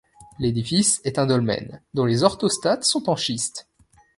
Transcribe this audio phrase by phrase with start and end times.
[0.39, 3.67] L'édifice est un dolmen, dont les orthostates sont en schiste.